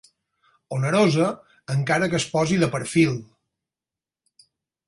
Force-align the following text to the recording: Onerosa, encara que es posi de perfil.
Onerosa, 0.77 1.27
encara 1.75 2.09
que 2.13 2.19
es 2.21 2.27
posi 2.33 2.59
de 2.65 2.71
perfil. 2.77 3.15